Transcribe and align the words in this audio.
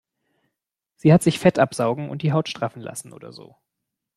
Sie 0.95 1.13
hat 1.13 1.21
sich 1.21 1.37
Fett 1.37 1.59
absaugen 1.59 2.09
und 2.09 2.23
die 2.23 2.31
Haut 2.33 2.49
straffen 2.49 2.81
lassen 2.81 3.13
oder 3.13 3.31
so. 3.31 3.57